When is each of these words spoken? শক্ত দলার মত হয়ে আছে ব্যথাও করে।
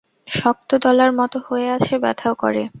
শক্ত 0.31 0.69
দলার 0.83 1.11
মত 1.19 1.33
হয়ে 1.47 1.67
আছে 1.69 1.93
ব্যথাও 2.03 2.33
করে। 2.33 2.63